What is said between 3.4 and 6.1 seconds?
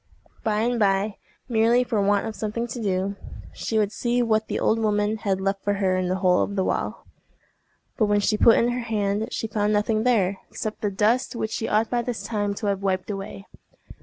she would see what the old woman had left for her in